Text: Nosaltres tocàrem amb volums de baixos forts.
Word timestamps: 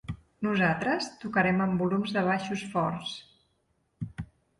Nosaltres 0.45 1.09
tocàrem 1.23 1.61
amb 1.65 1.83
volums 1.83 2.13
de 2.15 2.23
baixos 2.29 2.63
forts. 2.71 3.13